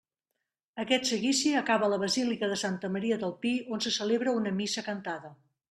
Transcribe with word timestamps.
Aquest 0.83 1.05
seguici 1.09 1.51
acaba 1.59 1.87
a 1.89 1.91
la 1.91 1.99
basílica 2.05 2.49
de 2.53 2.57
Santa 2.63 2.91
Maria 2.97 3.21
del 3.27 3.37
Pi 3.47 3.55
on 3.77 3.87
se 3.89 3.95
celebra 4.01 4.37
una 4.43 4.57
missa 4.63 4.89
cantada. 4.93 5.35